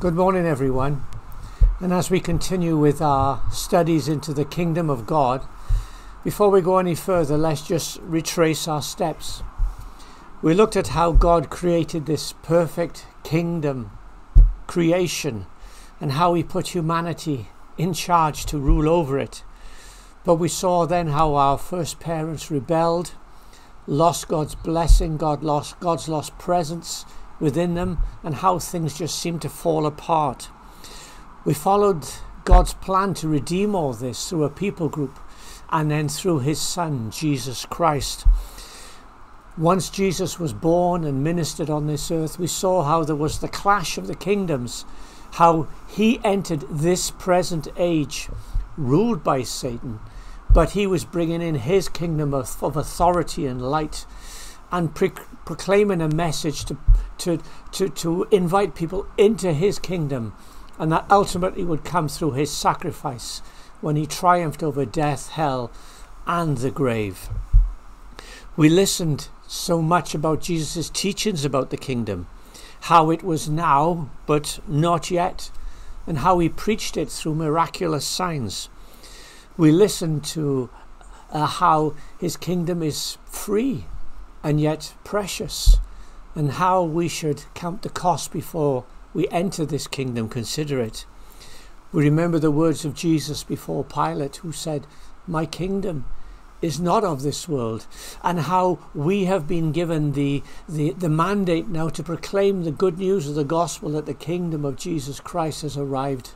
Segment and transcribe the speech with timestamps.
[0.00, 1.04] Good morning, everyone.
[1.78, 5.46] And as we continue with our studies into the kingdom of God,
[6.24, 9.42] before we go any further, let's just retrace our steps.
[10.40, 13.90] We looked at how God created this perfect kingdom
[14.66, 15.44] creation
[16.00, 19.44] and how He put humanity in charge to rule over it.
[20.24, 23.12] But we saw then how our first parents rebelled,
[23.86, 27.04] lost God's blessing, God lost God's lost presence
[27.40, 30.48] within them and how things just seem to fall apart.
[31.44, 32.06] We followed
[32.44, 35.18] God's plan to redeem all this through a people group
[35.70, 38.26] and then through his son, Jesus Christ.
[39.56, 43.48] Once Jesus was born and ministered on this earth, we saw how there was the
[43.48, 44.84] clash of the kingdoms,
[45.32, 48.28] how he entered this present age
[48.76, 50.00] ruled by Satan,
[50.52, 54.06] but he was bringing in his kingdom of, of authority and light
[54.72, 55.12] and pre-
[55.44, 56.76] proclaiming a message to,
[57.18, 57.40] to,
[57.72, 60.34] to, to invite people into his kingdom.
[60.78, 63.42] And that ultimately would come through his sacrifice
[63.80, 65.70] when he triumphed over death, hell,
[66.26, 67.28] and the grave.
[68.56, 72.28] We listened so much about Jesus' teachings about the kingdom,
[72.82, 75.50] how it was now, but not yet,
[76.06, 78.68] and how he preached it through miraculous signs.
[79.56, 80.70] We listened to
[81.30, 83.84] uh, how his kingdom is free
[84.42, 85.76] and yet precious,
[86.34, 91.04] and how we should count the cost before we enter this kingdom, consider it.
[91.92, 94.86] We remember the words of Jesus before Pilate, who said,
[95.26, 96.04] My kingdom
[96.62, 97.86] is not of this world,
[98.22, 102.98] and how we have been given the, the, the mandate now to proclaim the good
[102.98, 106.30] news of the gospel that the kingdom of Jesus Christ has arrived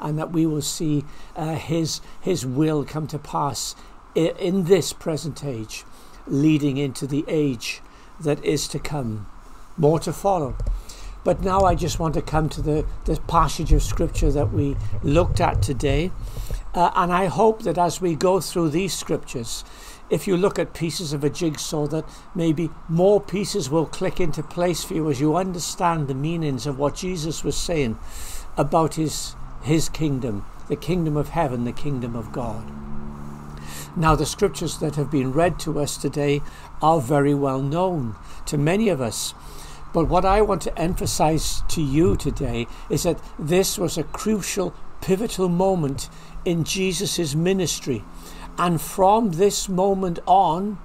[0.00, 1.04] and that we will see
[1.36, 3.74] uh, his, his will come to pass
[4.14, 5.84] in, in this present age
[6.30, 7.80] leading into the age
[8.20, 9.26] that is to come.
[9.76, 10.56] More to follow.
[11.24, 14.76] But now I just want to come to the, the passage of scripture that we
[15.02, 16.10] looked at today.
[16.74, 19.64] Uh, and I hope that as we go through these scriptures,
[20.10, 24.42] if you look at pieces of a jigsaw, that maybe more pieces will click into
[24.42, 27.98] place for you as you understand the meanings of what Jesus was saying
[28.56, 32.64] about his, his kingdom, the kingdom of heaven, the kingdom of God.
[33.96, 36.42] Now, the scriptures that have been read to us today
[36.80, 38.16] are very well known
[38.46, 39.34] to many of us.
[39.92, 44.74] But what I want to emphasize to you today is that this was a crucial,
[45.00, 46.10] pivotal moment
[46.44, 48.04] in Jesus' ministry.
[48.58, 50.78] And from this moment on,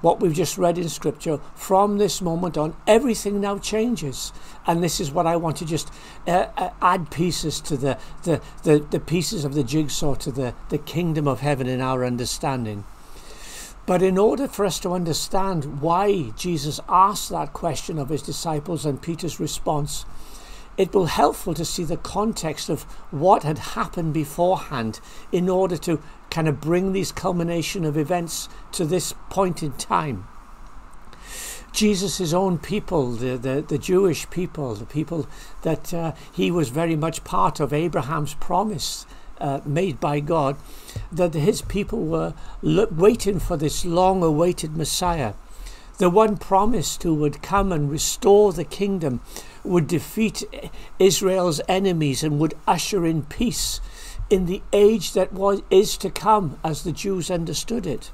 [0.00, 4.32] what we've just read in scripture, from this moment on, everything now changes.
[4.66, 5.90] And this is what I want to just
[6.26, 10.54] uh, uh, add pieces to the, the, the, the pieces of the jigsaw to the,
[10.68, 12.84] the kingdom of heaven in our understanding.
[13.86, 18.84] But in order for us to understand why Jesus asked that question of his disciples
[18.84, 20.04] and Peter's response,
[20.76, 25.00] it will helpful to see the context of what had happened beforehand
[25.32, 26.00] in order to
[26.30, 30.26] kind of bring these culmination of events to this point in time.
[31.72, 35.26] Jesus' own people, the, the, the Jewish people, the people
[35.62, 39.04] that uh, he was very much part of, Abraham's promise
[39.38, 40.56] uh, made by God,
[41.12, 42.32] that his people were
[42.62, 45.34] waiting for this long awaited Messiah
[45.98, 49.20] the one promised who would come and restore the kingdom,
[49.64, 50.44] would defeat
[50.98, 53.80] Israel's enemies and would usher in peace
[54.30, 58.10] in the age that was is to come as the Jews understood it.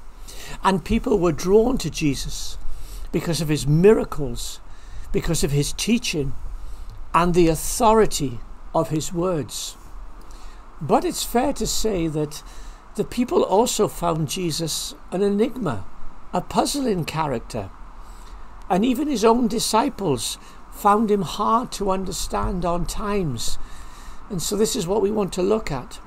[0.63, 2.57] And people were drawn to Jesus
[3.11, 4.59] because of his miracles,
[5.11, 6.33] because of his teaching,
[7.13, 8.39] and the authority
[8.73, 9.77] of his words.
[10.81, 12.43] But it's fair to say that
[12.95, 15.85] the people also found Jesus an enigma
[16.33, 17.69] a puzzling character.
[18.69, 20.39] And even his own disciples
[20.71, 23.59] found him hard to understand on times.
[24.29, 25.99] And so this is what we want to look at.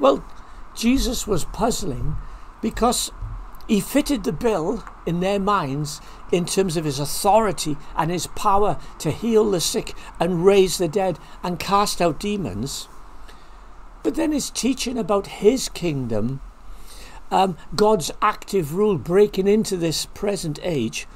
[0.00, 0.24] Well,
[0.74, 2.16] Jesus was puzzling
[2.60, 3.10] because
[3.66, 6.00] he fitted the bill in their minds
[6.32, 10.88] in terms of his authority and his power to heal the sick and raise the
[10.88, 12.88] dead and cast out demons.
[14.02, 16.40] But then his teaching about his kingdom
[17.30, 21.06] um, God's active rule breaking into this present age,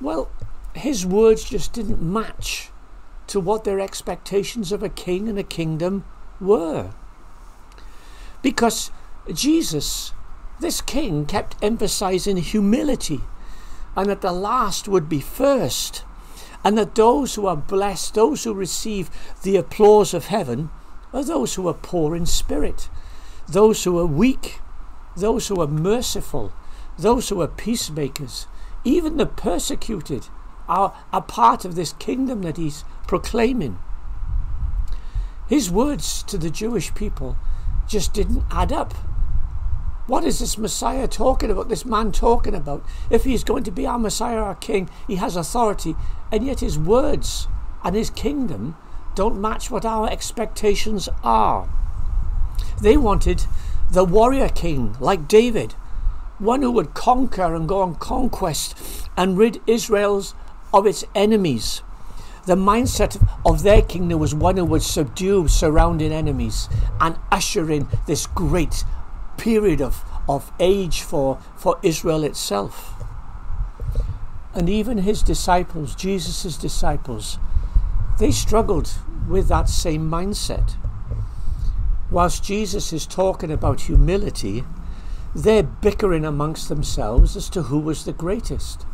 [0.00, 0.30] well,
[0.74, 2.70] his words just didn't match
[3.26, 6.04] to what their expectations of a king and a kingdom
[6.40, 6.92] were.
[8.42, 8.90] Because
[9.32, 10.12] Jesus,
[10.60, 13.20] this king, kept emphasizing humility
[13.96, 16.04] and that the last would be first,
[16.64, 19.10] and that those who are blessed, those who receive
[19.42, 20.70] the applause of heaven,
[21.12, 22.88] are those who are poor in spirit,
[23.48, 24.60] those who are weak,
[25.16, 26.52] those who are merciful,
[26.98, 28.46] those who are peacemakers,
[28.82, 30.28] even the persecuted
[30.68, 33.78] are a part of this kingdom that he's proclaiming.
[35.48, 37.36] His words to the Jewish people
[37.86, 38.94] just didn't add up.
[40.06, 41.68] What is this Messiah talking about?
[41.68, 42.84] This man talking about?
[43.10, 45.96] If he's going to be our Messiah, our King, he has authority,
[46.30, 47.46] and yet his words
[47.82, 48.76] and his kingdom
[49.14, 51.68] don't match what our expectations are.
[52.80, 53.44] They wanted
[53.90, 55.72] the warrior king like David,
[56.38, 58.76] one who would conquer and go on conquest
[59.16, 60.34] and rid Israel's
[60.74, 61.82] of its enemies.
[62.46, 66.68] The mindset of their kingdom was one who would subdue surrounding enemies
[67.00, 68.84] and usher in this great
[69.38, 72.92] period of, of age for, for Israel itself.
[74.52, 77.38] And even his disciples, Jesus' disciples,
[78.18, 78.92] they struggled
[79.28, 80.76] with that same mindset.
[82.10, 84.64] Whilst Jesus is talking about humility,
[85.34, 88.86] they're bickering amongst themselves as to who was the greatest.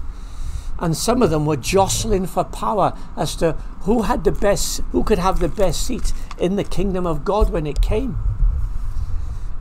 [0.81, 5.05] And some of them were jostling for power as to who had the best, who
[5.05, 8.17] could have the best seat in the kingdom of God when it came.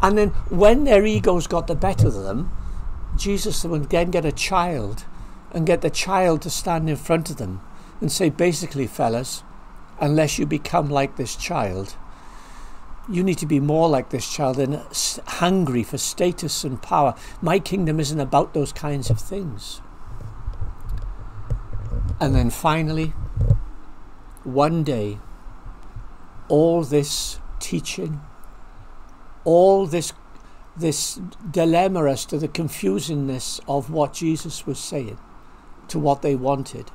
[0.02, 2.52] And then when their egos got the better of them,
[3.18, 5.04] Jesus would then get a child
[5.52, 7.60] and get the child to stand in front of them
[8.00, 9.44] and say, basically, fellas,
[10.00, 11.98] unless you become like this child,
[13.10, 14.82] you need to be more like this child and
[15.26, 17.16] hungry for status and power.
[17.42, 19.82] My kingdom isn't about those kinds of things.
[22.20, 23.14] And then finally,
[24.44, 25.20] one day,
[26.48, 28.22] all this teaching,
[29.44, 30.14] all this
[30.76, 31.20] this
[31.52, 35.18] dilemma as to the confusingness of what Jesus was saying
[35.90, 36.90] to what they wanted,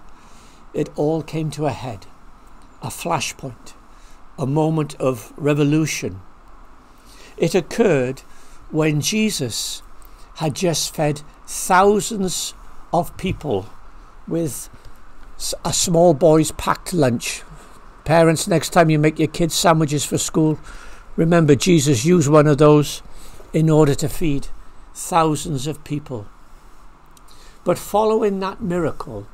[0.72, 2.06] it all came to a head,
[2.82, 3.74] a flashpoint,
[4.38, 6.20] a moment of revolution.
[7.36, 8.20] It occurred
[8.70, 9.82] when Jesus
[10.36, 12.54] had just fed thousands
[12.92, 13.66] of people
[14.26, 14.70] with
[15.64, 17.42] a small boy's packed lunch.
[18.04, 20.58] Parents, next time you make your kids sandwiches for school,
[21.16, 23.02] Remember, Jesus used one of those
[23.52, 24.48] in order to feed
[24.94, 26.26] thousands of people.
[27.62, 29.26] But following that miracle,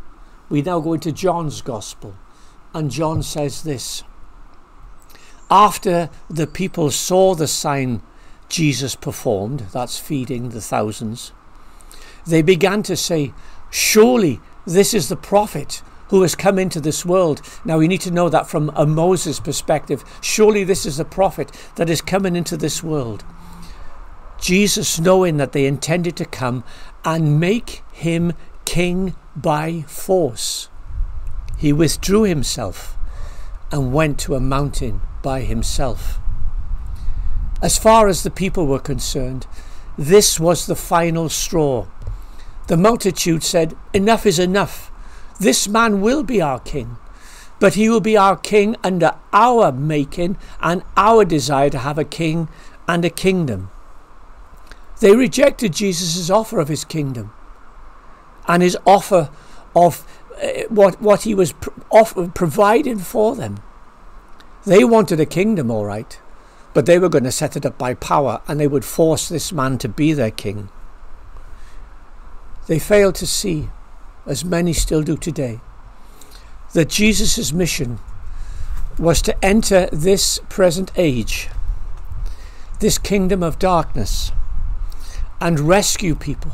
[0.49, 2.15] we now go into John's Gospel,
[2.75, 4.03] and John says this
[5.51, 8.03] After the people saw the sign
[8.49, 11.33] Jesus performed, that's feeding the thousands,
[12.27, 13.33] they began to say,
[13.71, 17.41] Surely this is the prophet who has come into this world.
[17.65, 20.05] Now, we need to know that from a Moses perspective.
[20.21, 23.25] Surely this is a prophet that is coming into this world.
[24.41, 26.65] Jesus, knowing that they intended to come
[27.05, 28.33] and make him
[28.65, 30.69] king by force,
[31.57, 32.97] he withdrew himself
[33.71, 36.19] and went to a mountain by himself.
[37.63, 39.47] As far as the people were concerned,
[39.99, 41.87] this was the final straw.
[42.69, 44.90] The multitude said, Enough is enough.
[45.41, 46.99] This man will be our king,
[47.59, 52.05] but he will be our king under our making and our desire to have a
[52.05, 52.49] king
[52.87, 53.71] and a kingdom.
[55.01, 57.33] They rejected Jesus' offer of his kingdom
[58.47, 59.31] and his offer
[59.75, 60.07] of
[60.43, 61.55] uh, what, what he was
[61.91, 63.61] offer, providing for them.
[64.67, 66.21] They wanted a kingdom, all right,
[66.75, 69.53] but they were going to set it up by power and they would force this
[69.53, 70.69] man to be their king.
[72.67, 73.71] They failed to see
[74.31, 75.61] as many still do today,
[76.73, 77.99] that Jesus' mission
[78.97, 81.49] was to enter this present age,
[82.79, 84.31] this kingdom of darkness,
[85.41, 86.53] and rescue people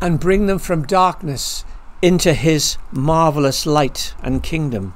[0.00, 1.64] and bring them from darkness
[2.00, 4.94] into his marvelous light and kingdom.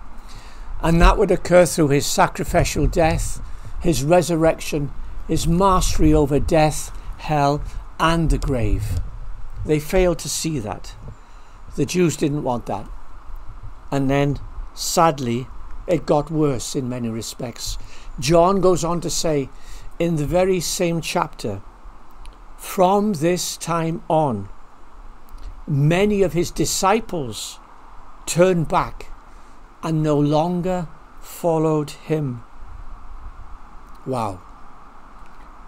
[0.81, 3.41] And that would occur through his sacrificial death,
[3.81, 4.93] his resurrection,
[5.27, 7.63] his mastery over death, hell,
[7.99, 9.01] and the grave.
[9.65, 10.95] They failed to see that.
[11.77, 12.89] The Jews didn't want that.
[13.91, 14.39] And then,
[14.75, 15.47] sadly,
[15.87, 17.79] it got worse in many respects.
[18.19, 19.51] John goes on to say
[19.99, 21.63] in the very same chapter,
[22.57, 24.49] from this time on,
[25.67, 27.59] many of his disciples
[28.25, 29.11] turned back
[29.83, 30.89] and no longer
[31.21, 32.43] followed him.
[34.07, 34.41] Wow.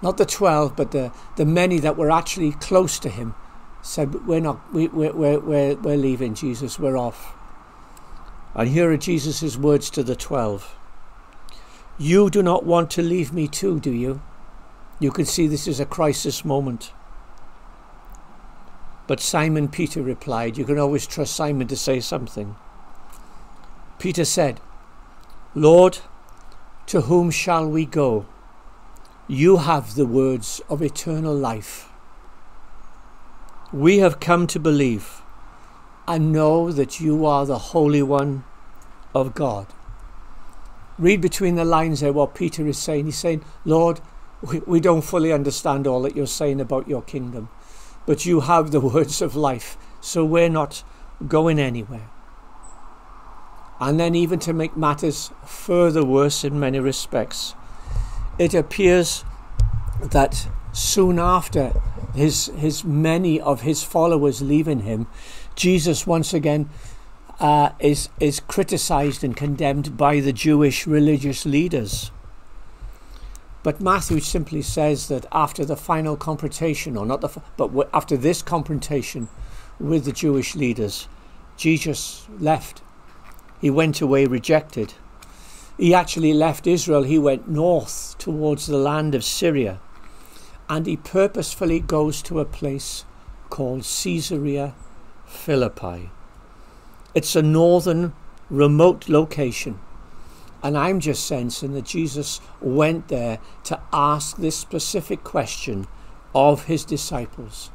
[0.01, 3.35] Not the 12, but the, the many that were actually close to him
[3.89, 7.35] said, We're not, we, we're, we're, we're leaving, Jesus, we're off.
[8.55, 10.77] And here are Jesus' words to the twelve
[11.97, 14.21] You do not want to leave me too, do you?
[15.01, 16.93] You can see this is a crisis moment.
[19.07, 22.57] But Simon Peter replied, You can always trust Simon to say something.
[23.99, 24.61] Peter said,
[25.55, 25.99] Lord,
[26.87, 28.27] to whom shall we go?
[29.27, 31.89] You have the words of eternal life
[33.73, 35.23] we have come to believe
[36.07, 38.45] and know that you are the Holy One
[39.15, 39.67] of God.
[40.99, 43.05] Read between the lines there what Peter is saying.
[43.05, 44.01] He's saying, Lord,
[44.41, 47.51] we, we don't fully understand all that you're saying about your kingdom,
[48.07, 50.83] but you have the words of life, so we're not
[51.27, 52.09] going anywhere.
[53.81, 57.55] And then, even to make matters further worse in many respects,
[58.37, 59.25] it appears
[60.03, 61.81] that soon after
[62.19, 65.07] his, his many of his followers leaving him,
[65.55, 66.69] Jesus once again
[67.41, 72.11] uh, is, is criticized and condemned by the Jewish religious leaders.
[73.63, 78.43] But Matthew simply says that after the final confrontation, or not the, but after this
[78.43, 79.29] confrontation
[79.81, 81.09] with the Jewish leaders,
[81.57, 82.83] Jesus left.
[83.61, 84.95] He went away rejected.
[85.77, 87.03] He actually left Israel.
[87.03, 89.81] He went north towards the land of Syria.
[90.69, 93.05] And he purposefully goes to a place
[93.51, 94.75] called Caesarea
[95.27, 96.11] Philippi.
[97.15, 98.13] It's a northern,
[98.51, 99.79] remote location.
[100.63, 105.87] And I'm just sensing that Jesus went there to ask this specific question
[106.35, 107.71] of his disciples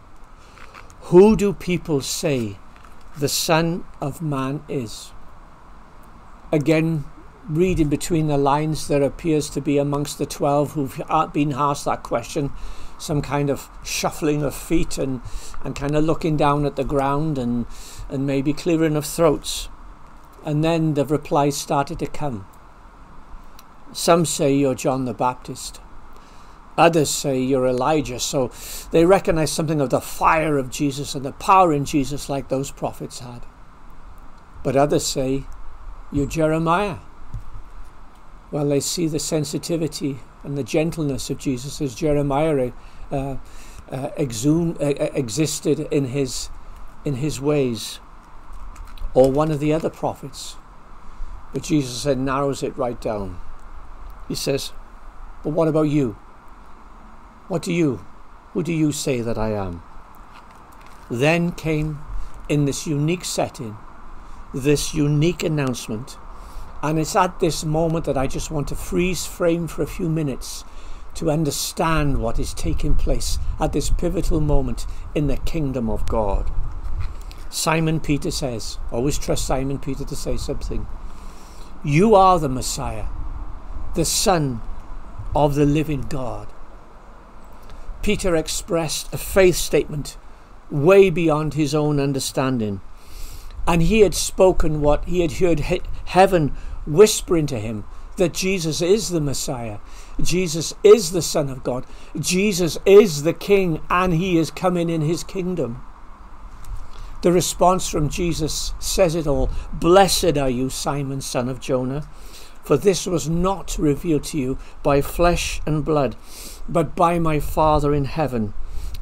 [1.04, 2.58] Who do people say
[3.18, 5.12] the Son of Man is?
[6.52, 7.06] Again,
[7.48, 11.02] reading between the lines, there appears to be amongst the twelve who've
[11.34, 12.52] been asked that question
[12.98, 15.22] some kind of shuffling of feet and,
[15.64, 17.66] and kind of looking down at the ground and,
[18.10, 19.68] and maybe clearing of throats.
[20.46, 22.46] And then the replies started to come.
[23.92, 25.82] Some say you're John the Baptist.
[26.78, 28.20] Others say you're Elijah.
[28.20, 28.52] So
[28.92, 32.72] they recognize something of the fire of Jesus and the power in Jesus, like those
[32.72, 33.42] prophets had.
[34.64, 35.44] But others say
[36.12, 36.98] you're Jeremiah.
[38.54, 42.72] Well, they see the sensitivity and the gentleness of Jesus as Jeremiah
[43.12, 43.38] uh,
[43.92, 46.50] uh, exhumed, uh, uh, existed in his,
[47.04, 48.00] in his ways,
[49.16, 50.56] or one of the other prophets.
[51.52, 53.40] But Jesus said, narrows it right down.
[54.28, 54.72] He says,
[55.44, 56.16] But what about you?
[57.48, 58.06] What do you,
[58.52, 59.82] who do you say that I am?
[61.10, 61.98] Then came,
[62.48, 63.78] in this unique setting,
[64.54, 66.20] this unique announcement.
[66.84, 70.10] And it's at this moment that I just want to freeze frame for a few
[70.10, 70.66] minutes
[71.16, 74.86] to understand what is taking place at this pivotal moment
[75.16, 76.52] in the kingdom of God.
[77.50, 80.86] Simon Peter says, always trust Simon Peter to say something.
[81.86, 83.06] You are the Messiah,
[83.96, 84.60] the Son
[85.34, 86.48] of the living God.
[88.02, 90.18] Peter expressed a faith statement
[90.70, 92.82] way beyond his own understanding.
[93.66, 95.62] And he had spoken what he had heard
[96.06, 96.54] heaven
[96.86, 97.86] whispering to him
[98.18, 99.80] that Jesus is the Messiah.
[100.22, 101.86] Jesus is the Son of God.
[102.20, 105.82] Jesus is the King and he is coming in his kingdom.
[107.24, 109.50] The response from Jesus says it all.
[109.72, 112.02] Blessed are you, Simon, son of Jonah,
[112.66, 116.18] for this was not revealed to you by flesh and blood,
[116.68, 118.54] but by my Father in heaven.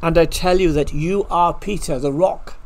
[0.04, 2.58] And I tell you that you are Peter, the rock,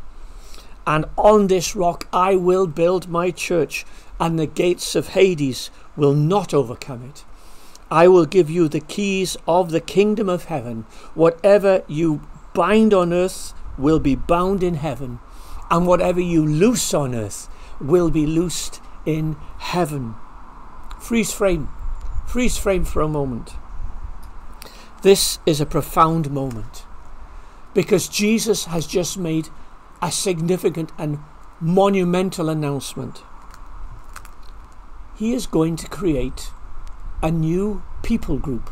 [0.86, 3.86] and on this rock I will build my church,
[4.20, 7.26] and the gates of Hades will not overcome it.
[7.92, 10.86] I will give you the keys of the kingdom of heaven.
[11.14, 12.22] Whatever you
[12.54, 15.20] bind on earth will be bound in heaven,
[15.70, 20.16] and whatever you loose on earth will be loosed in heaven.
[21.00, 21.70] Freeze frame.
[22.26, 23.54] Freeze frame for a moment.
[25.04, 26.86] This is a profound moment
[27.76, 29.50] because Jesus has just made
[30.02, 31.20] a significant and
[31.60, 33.22] monumental announcement.
[35.18, 36.52] He is going to create
[37.24, 38.70] a new people group,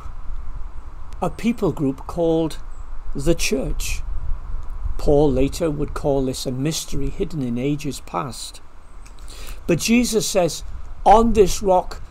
[1.21, 2.57] a people group called
[3.15, 4.01] the church.
[4.97, 8.59] Paul later would call this a mystery hidden in ages past.
[9.67, 10.63] But Jesus says,
[11.05, 12.01] On this rock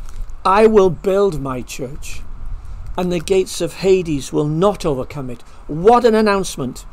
[0.46, 2.22] I will build my church,
[2.96, 5.42] and the gates of Hades will not overcome it.
[5.66, 6.86] What an announcement!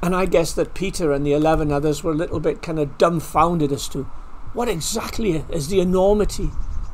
[0.00, 2.96] And I guess that Peter and the 11 others were a little bit kind of
[2.96, 4.04] dumbfounded as to
[4.52, 6.50] what exactly is the enormity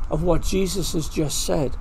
[0.09, 1.77] of what Jesus has just said.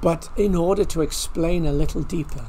[0.00, 2.46] But in order to explain a little deeper,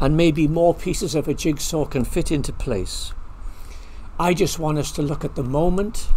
[0.00, 3.12] and maybe more pieces of a jigsaw can fit into place,
[4.18, 6.08] I just want us to look at the moment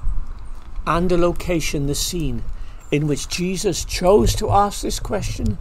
[0.88, 2.44] and the location, the scene
[2.92, 5.58] in which Jesus chose to ask this question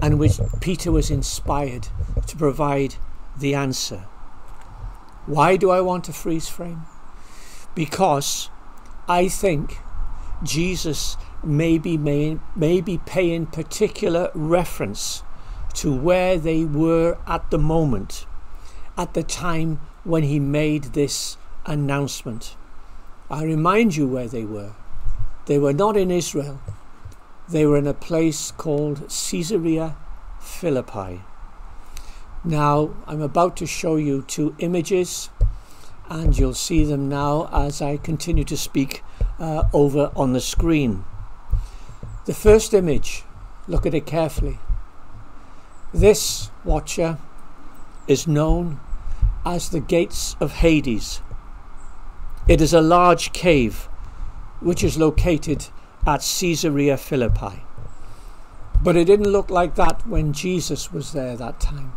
[0.00, 1.88] and which Peter was inspired
[2.26, 2.96] to provide
[3.38, 4.06] the answer.
[5.26, 6.82] Why do I want a freeze frame?
[7.74, 8.50] Because
[9.08, 9.78] I think
[10.42, 15.22] Jesus may be, may, may be paying particular reference
[15.74, 18.26] to where they were at the moment,
[18.96, 22.56] at the time when he made this announcement.
[23.30, 24.72] I remind you where they were
[25.48, 26.60] They were not in Israel,
[27.48, 29.96] they were in a place called Caesarea
[30.38, 31.22] Philippi.
[32.44, 35.30] Now, I'm about to show you two images,
[36.10, 39.02] and you'll see them now as I continue to speak
[39.38, 41.04] uh, over on the screen.
[42.26, 43.24] The first image,
[43.66, 44.58] look at it carefully.
[45.92, 47.18] This watcher
[48.06, 48.80] is known
[49.44, 51.20] as the gates of Hades.
[52.46, 53.88] It is a large cave
[54.60, 55.66] which is located
[56.06, 57.62] at Caesarea Philippi.
[58.82, 61.92] But it didn't look like that when Jesus was there that time.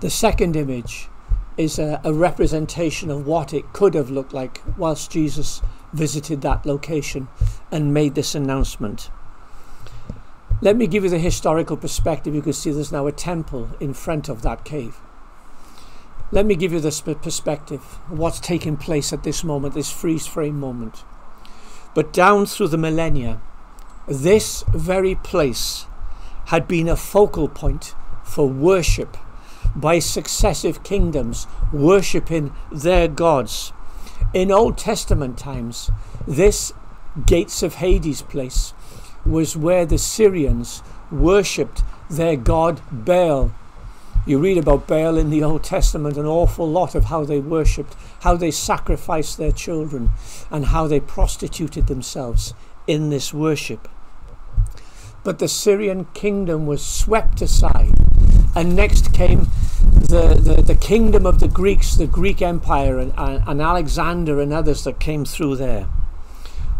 [0.00, 1.08] The second image
[1.56, 6.66] is a, a, representation of what it could have looked like whilst Jesus visited that
[6.66, 7.28] location
[7.72, 9.10] and made this announcement.
[10.60, 12.34] Let me give you the historical perspective.
[12.34, 14.96] You can see there's now a temple in front of that cave.
[16.32, 20.58] Let me give you this perspective what's taking place at this moment, this freeze frame
[20.58, 21.04] moment.
[21.94, 23.40] But down through the millennia,
[24.08, 25.86] this very place
[26.46, 27.94] had been a focal point
[28.24, 29.16] for worship
[29.76, 33.72] by successive kingdoms worshipping their gods.
[34.34, 35.90] In Old Testament times,
[36.26, 36.72] this
[37.26, 38.74] gates of Hades place
[39.24, 43.52] was where the Syrians worshipped their god Baal
[44.26, 47.94] you read about Baal in the Old Testament an awful lot of how they worshipped,
[48.22, 50.10] how they sacrificed their children,
[50.50, 52.52] and how they prostituted themselves
[52.88, 53.86] in this worship.
[55.22, 57.94] But the Syrian kingdom was swept aside,
[58.56, 59.46] and next came
[60.08, 64.84] the, the, the kingdom of the Greeks, the Greek Empire, and, and Alexander and others
[64.84, 65.84] that came through there.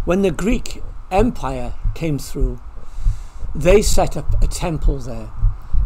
[0.04, 2.60] When the Greek Empire came through,
[3.54, 5.30] they set up a temple there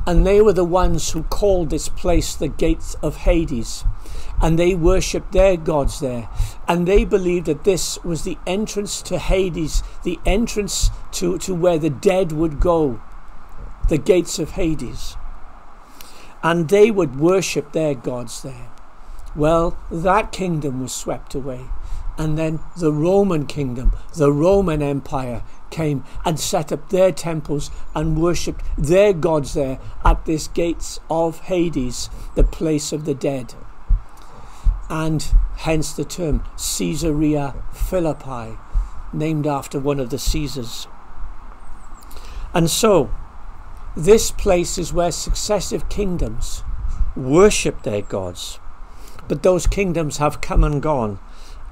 [0.06, 3.84] and they were the ones who called this place the gates of Hades.
[4.42, 6.28] And they worshipped their gods there.
[6.66, 11.78] And they believed that this was the entrance to Hades, the entrance to, to where
[11.78, 13.00] the dead would go,
[13.88, 15.16] the gates of Hades.
[16.42, 18.68] And they would worship their gods there.
[19.36, 21.66] Well, that kingdom was swept away.
[22.18, 28.20] And then the Roman kingdom, the Roman Empire came and set up their temples and
[28.20, 33.54] worshipped their gods there at this gates of Hades, the place of the dead.
[34.88, 35.22] And
[35.58, 38.58] hence the term Caesarea Philippi,
[39.12, 40.88] named after one of the Caesars.
[42.52, 43.10] And so,
[43.96, 46.62] this place is where successive kingdoms
[47.16, 48.58] worship their gods.
[49.28, 51.18] But those kingdoms have come and gone,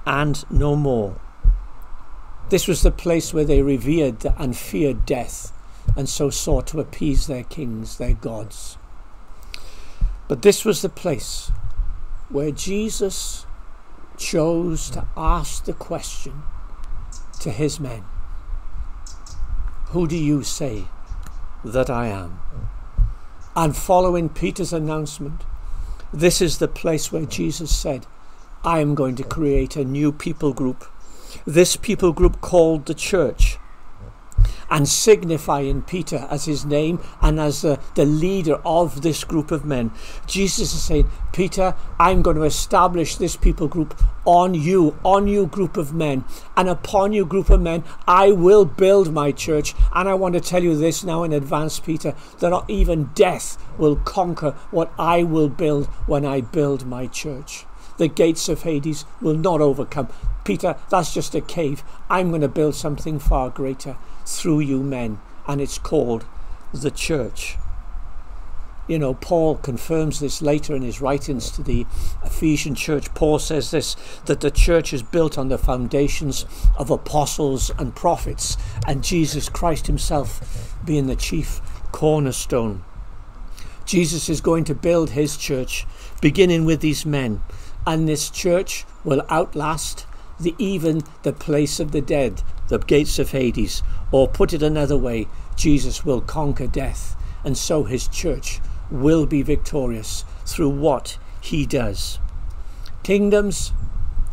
[0.04, 1.20] and no more.
[2.50, 5.52] This was the place where they revered and feared death,
[5.96, 8.78] and so sought to appease their kings, their gods.
[10.28, 11.50] But this was the place
[12.28, 13.46] where Jesus
[14.16, 16.42] chose to ask the question
[17.40, 18.04] to his men
[19.90, 20.86] Who do you say
[21.64, 22.40] that I am?
[23.56, 25.42] And following Peter's announcement,
[26.12, 28.06] this is the place where Jesus said,
[28.64, 30.84] I am going to create a new people group
[31.46, 33.58] this people group called the church
[34.70, 39.64] and signifying Peter as his name and as the, the leader of this group of
[39.64, 39.90] men.
[40.26, 45.46] Jesus is saying, Peter, I'm going to establish this people group on you, on you
[45.46, 46.24] group of men.
[46.56, 49.74] And upon you group of men, I will build my church.
[49.94, 53.56] And I want to tell you this now in advance, Peter, that not even death
[53.78, 57.64] will conquer what I will build when I build my church.
[57.96, 60.08] The gates of Hades will not overcome.
[60.44, 61.82] Peter, that's just a cave.
[62.08, 63.96] I'm going to build something far greater
[64.28, 66.24] through you men, and it's called
[66.72, 67.56] the church.
[68.86, 71.86] You know, Paul confirms this later in his writings to the
[72.24, 73.12] Ephesian church.
[73.14, 78.56] Paul says this that the church is built on the foundations of apostles and prophets,
[78.86, 81.60] and Jesus Christ himself being the chief
[81.92, 82.84] cornerstone.
[83.84, 85.86] Jesus is going to build his church,
[86.20, 87.42] beginning with these men
[87.88, 90.04] and this church will outlast
[90.38, 93.82] the, even the place of the dead, the gates of Hades.
[94.12, 99.42] Or put it another way, Jesus will conquer death, and so his church will be
[99.42, 102.18] victorious through what he does.
[103.02, 103.72] Kingdoms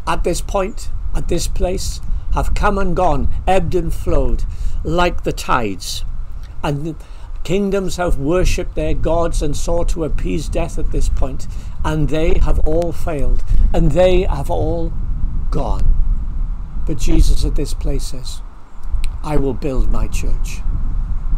[0.08, 2.00] at this point, at this place,
[2.34, 4.44] have come and gone, ebbed and flowed
[4.84, 6.04] like the tides.
[6.64, 6.96] And
[7.44, 11.48] Kingdoms have worshipped their gods and sought to appease death at this point,
[11.84, 14.92] and they have all failed, and they have all
[15.52, 15.95] gone.
[16.86, 18.42] But Jesus at this place says,
[19.24, 20.62] I will build my church.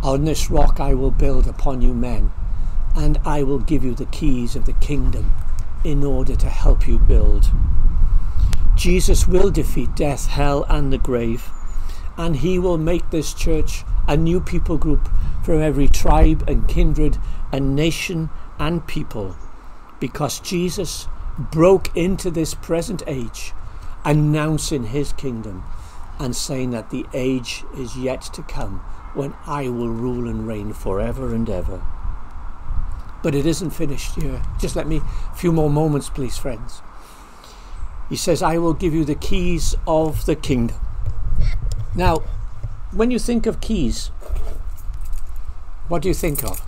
[0.04, 2.32] On this rock I will build upon you men,
[2.96, 5.34] and I will give you the keys of the kingdom
[5.84, 7.52] in order to help you build.
[8.76, 11.50] Jesus will defeat death, hell, and the grave,
[12.18, 15.10] and he will make this church a new people group
[15.44, 17.18] from every tribe and kindred
[17.52, 18.30] and nation
[18.60, 19.36] and people
[20.00, 21.08] because Jesus
[21.40, 23.54] broke into this present age
[24.08, 25.66] announcing his kingdom
[26.18, 28.80] and saying that the age is yet to come
[29.14, 31.82] when I will rule and reign forever and ever.
[33.22, 34.42] But it isn't finished here.
[34.60, 36.82] Just let me a few more moments, please, friends.
[38.10, 40.80] He says, I will give you the keys of the kingdom.
[41.94, 42.24] Now,
[42.94, 44.08] when you think of keys,
[45.90, 46.62] what do you think of?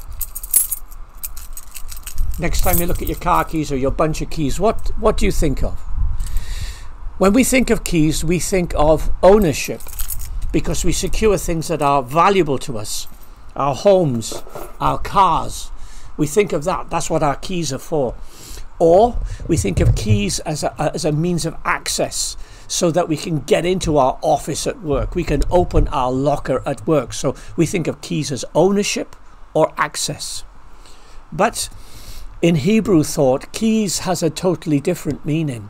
[2.37, 5.15] Next time you look at your car keys or your bunch of keys, what, what
[5.15, 5.88] do you think of?
[7.19, 9.81] When we think of keys, we think of ownership
[10.53, 13.07] because we secure things that are valuable to us
[13.57, 14.41] our homes,
[14.79, 15.69] our cars.
[16.15, 16.89] We think of that.
[16.89, 18.15] That's what our keys are for.
[18.79, 19.17] Or
[19.49, 22.37] we think of keys as a, as a means of access
[22.69, 25.13] so that we can get into our office at work.
[25.13, 27.11] We can open our locker at work.
[27.11, 29.17] So we think of keys as ownership
[29.53, 30.45] or access.
[31.33, 31.67] But
[32.41, 35.69] in Hebrew thought, keys has a totally different meaning.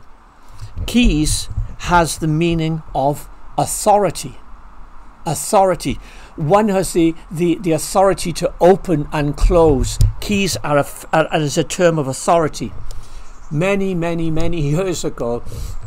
[0.86, 4.36] Keys has the meaning of authority.
[5.26, 5.94] Authority.
[6.36, 9.98] One has the, the, the authority to open and close.
[10.20, 12.72] Keys are a, are, as a term of authority.
[13.50, 15.42] Many, many, many years ago,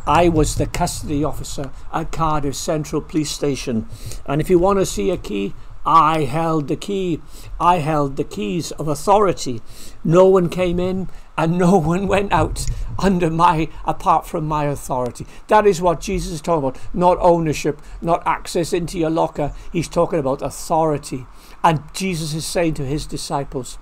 [0.06, 3.88] I was the custody officer at Cardiff Central Police Station.
[4.26, 7.22] And if you want to see a key, I held the key.
[7.60, 9.62] I held the keys of authority.
[10.04, 12.66] No one came in and no one went out
[13.00, 15.26] under my apart from my authority.
[15.48, 16.82] That is what Jesus is talking about.
[16.94, 19.54] Not ownership, not access into your locker.
[19.72, 21.26] He's talking about authority.
[21.64, 23.78] And Jesus is saying to his disciples,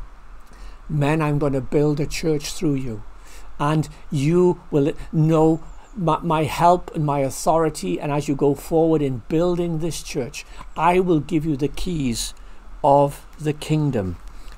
[0.90, 3.04] Men, I'm going to build a church through you.
[3.60, 5.64] And you will know
[5.96, 10.46] my, my, help and my authority, and as you go forward in building this church,
[10.76, 12.34] I will give you the keys
[12.84, 14.18] of the kingdom.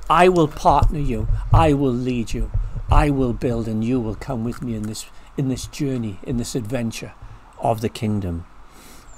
[0.09, 1.27] I will partner you.
[1.51, 2.51] I will lead you.
[2.91, 6.37] I will build, and you will come with me in this in this journey, in
[6.37, 7.13] this adventure
[7.57, 8.45] of the kingdom.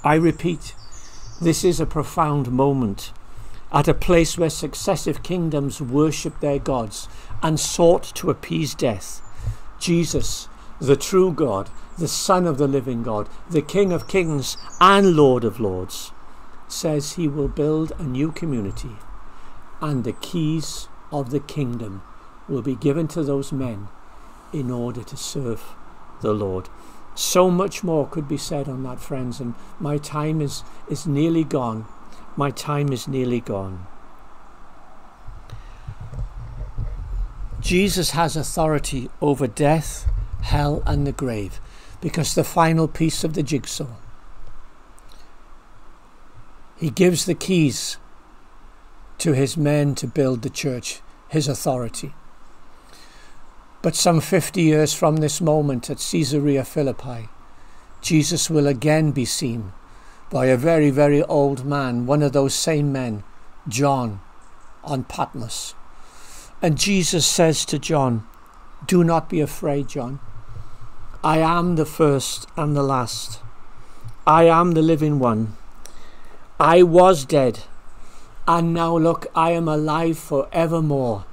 [0.02, 0.74] I repeat,
[1.42, 3.12] this is a profound moment
[3.70, 7.08] at a place where successive kingdoms worshipped their gods
[7.42, 9.20] and sought to appease death.
[9.78, 10.48] Jesus,
[10.80, 15.44] the true God, the Son of the living God, the King of kings and Lord
[15.44, 16.12] of lords,
[16.68, 18.96] says he will build a new community
[19.80, 22.02] and the keys of the kingdom
[22.48, 23.88] will be given to those men
[24.52, 25.62] in order to serve
[26.20, 26.68] the Lord.
[27.14, 31.44] So much more could be said on that, friends, and my time is, is nearly
[31.44, 31.86] gone.
[32.36, 33.86] My time is nearly gone.
[37.60, 40.06] Jesus has authority over death,
[40.46, 41.60] hell, and the grave
[42.00, 43.96] because the final piece of the jigsaw.
[46.76, 47.96] He gives the keys
[49.18, 52.12] to his men to build the church, his authority.
[53.82, 57.28] But some 50 years from this moment at Caesarea Philippi,
[58.00, 59.72] Jesus will again be seen
[60.30, 63.24] by a very, very old man, one of those same men,
[63.68, 64.20] John,
[64.84, 65.74] on Patmos.
[66.60, 68.26] And Jesus says to John,
[68.86, 70.20] Do not be afraid, John.
[71.22, 73.40] I am the first and the last.
[74.26, 75.56] I am the living one.
[76.58, 77.60] I was dead,
[78.46, 81.24] and now look, I am alive for evermore,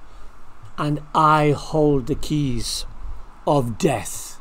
[0.77, 2.85] and I hold the keys
[3.47, 4.39] of death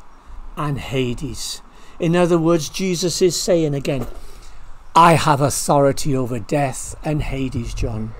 [0.57, 1.61] and Hades.
[1.99, 4.07] In other words, Jesus is saying again,
[4.95, 8.13] I have authority over death and Hades, John.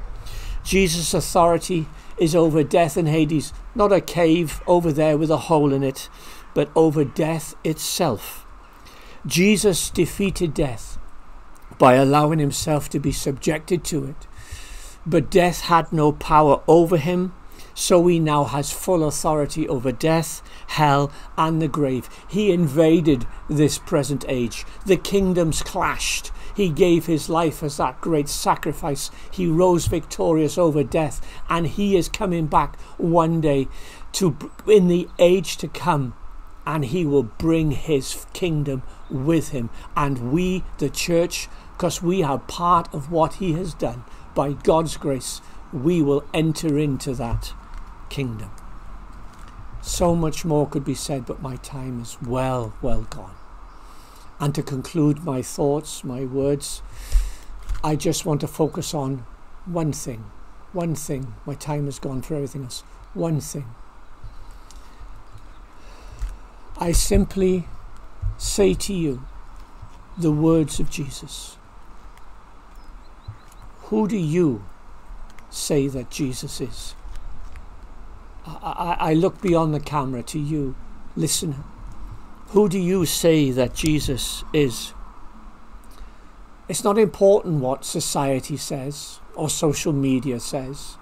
[0.64, 5.74] Jesus' authority is over death and Hades, not a cave over there with a hole
[5.74, 6.10] in it,
[6.54, 8.46] but over death itself.
[9.26, 10.98] Jesus defeated death
[11.78, 14.28] by allowing himself to be subjected to it.
[15.06, 17.34] But death had no power over him,
[17.74, 22.08] so he now has full authority over death, hell, and the grave.
[22.30, 24.66] He invaded this present age.
[24.86, 26.32] The kingdoms clashed.
[26.56, 29.10] He gave his life as that great sacrifice.
[29.32, 33.68] He rose victorious over death, and he is coming back one day
[34.14, 34.38] to
[34.68, 36.14] in the age to come
[36.66, 39.70] and he will bring his kingdom with him.
[39.96, 44.98] And we, the church, because we are part of what he has done, by God's
[44.98, 47.54] grace, we will enter into that
[48.10, 48.52] kingdom.
[49.82, 53.36] So much more could be said, but my time is well, well gone.
[54.40, 56.82] And to conclude my thoughts, my words,
[57.84, 59.26] I just want to focus on
[59.66, 60.32] one thing.
[60.72, 61.36] One thing.
[61.46, 62.82] My time has gone for everything else.
[63.14, 63.66] One thing.
[66.84, 67.66] I simply
[68.38, 69.26] say to you
[70.18, 71.56] the words of Jesus
[73.84, 74.66] Who do you
[75.50, 76.94] say that Jesus is?
[78.46, 80.76] I, I, I look beyond the camera to you,
[81.16, 81.64] listener.
[82.48, 84.94] Who do you say that Jesus is?
[86.68, 90.98] It's not important what society says, or social media says,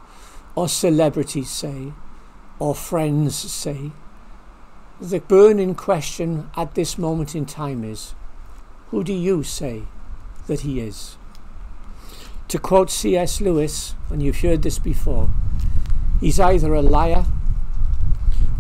[0.54, 1.94] or celebrities say,
[2.60, 3.90] or friends say.
[5.02, 8.14] The burning question at this moment in time is
[8.92, 9.86] who do you say
[10.46, 11.18] that he is?
[12.50, 13.42] To quote C.S.
[13.42, 15.32] Lewis, and you've heard this before,
[16.20, 17.26] he's either a liar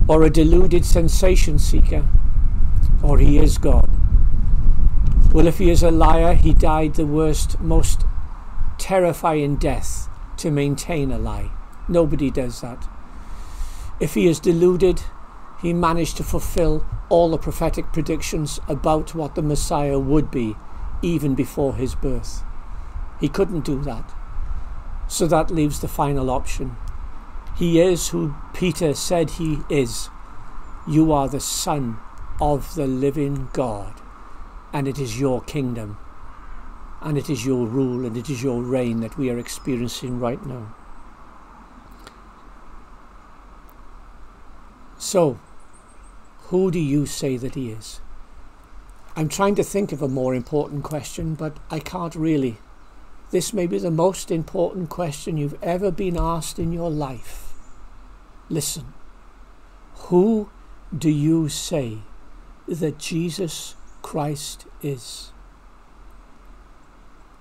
[0.08, 2.08] or a deluded sensation seeker,
[3.04, 3.88] or he is God.
[5.32, 8.04] Well, if he is a liar, he died the worst, most
[8.80, 11.52] terrifying death to maintain a lie.
[11.88, 12.90] Nobody does that.
[14.00, 15.04] If he is deluded,
[15.62, 20.56] he managed to fulfill all the prophetic predictions about what the Messiah would be
[21.02, 22.44] even before his birth.
[23.20, 24.14] He couldn't do that.
[25.08, 26.76] So that leaves the final option.
[27.58, 30.10] He is who Peter said he is.
[30.88, 31.98] You are the Son
[32.40, 34.02] of the living God
[34.74, 35.98] and it is your kingdom,
[37.02, 40.44] and it is your rule, and it is your reign that we are experiencing right
[40.46, 40.74] now.
[44.98, 45.40] So,
[46.52, 48.00] who do you say that he is?
[49.16, 52.60] I'm trying to think of a more important question, but I can't really.
[53.32, 57.54] This may be the most important question you've ever been asked in your life.
[58.48, 58.94] Listen.
[60.08, 60.50] Who
[60.98, 62.00] do you say
[62.68, 65.32] that Jesus Christ is.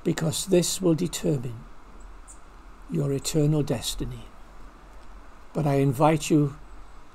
[0.04, 1.64] Because this will determine
[2.90, 4.24] your eternal destiny.
[5.52, 6.56] But I invite you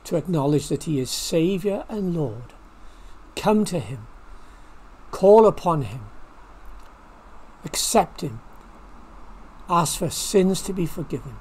[0.05, 2.53] to acknowledge that He is Saviour and Lord.
[3.35, 4.07] Come to Him,
[5.11, 6.01] call upon Him,
[7.63, 8.39] accept Him,
[9.69, 11.35] ask for sins to be forgiven,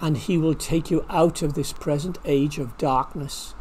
[0.00, 3.54] and He will take you out of this present age of darkness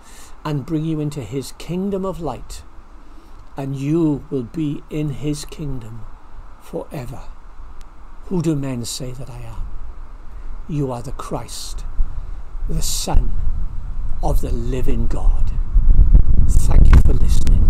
[0.46, 2.64] and bring you into His kingdom of light
[3.58, 6.02] and you will be in his kingdom
[6.62, 7.22] forever.
[8.26, 9.62] Who do men say that I am?
[10.70, 11.86] You are the Christ,
[12.70, 13.32] the Son
[14.24, 15.52] of the living God.
[16.48, 17.61] Thank you for listening.